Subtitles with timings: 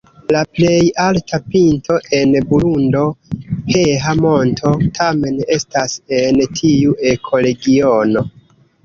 [0.33, 3.03] La plej alta pinto en Burundo,
[3.73, 8.25] Heha-Monto tamen estas en tiu ekoregiono.